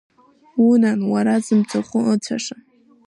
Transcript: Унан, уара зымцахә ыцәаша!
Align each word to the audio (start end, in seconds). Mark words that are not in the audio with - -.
Унан, 0.67 0.99
уара 1.11 1.35
зымцахә 1.45 1.95
ыцәаша! 2.13 2.57